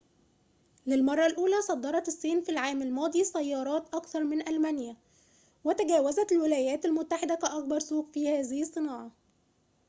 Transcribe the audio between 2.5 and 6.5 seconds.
العام الماضي سيّارات أكثر من ألمانيا وتجاوزت